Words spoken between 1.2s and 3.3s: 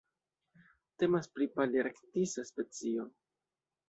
pri palearktisa specio.